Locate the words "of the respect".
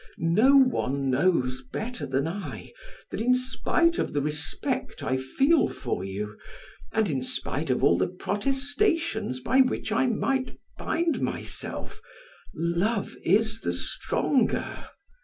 3.99-5.03